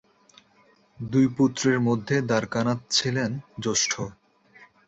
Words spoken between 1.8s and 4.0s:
মধ্যে দ্বারকানাথ ছিলেন জ্যেষ্ঠ।